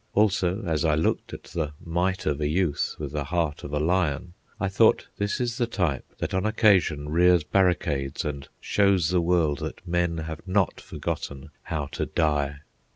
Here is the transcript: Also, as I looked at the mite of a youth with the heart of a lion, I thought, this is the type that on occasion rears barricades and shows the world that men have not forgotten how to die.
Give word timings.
Also, 0.15 0.63
as 0.63 0.83
I 0.83 0.95
looked 0.95 1.31
at 1.31 1.43
the 1.43 1.73
mite 1.79 2.25
of 2.25 2.41
a 2.41 2.47
youth 2.47 2.95
with 2.97 3.11
the 3.11 3.25
heart 3.25 3.63
of 3.63 3.71
a 3.71 3.79
lion, 3.79 4.33
I 4.59 4.67
thought, 4.67 5.05
this 5.17 5.39
is 5.39 5.57
the 5.59 5.67
type 5.67 6.15
that 6.17 6.33
on 6.33 6.43
occasion 6.43 7.09
rears 7.09 7.43
barricades 7.43 8.25
and 8.25 8.47
shows 8.59 9.09
the 9.09 9.21
world 9.21 9.59
that 9.59 9.87
men 9.87 10.17
have 10.17 10.41
not 10.47 10.81
forgotten 10.81 11.51
how 11.65 11.85
to 11.91 12.07
die. 12.07 12.61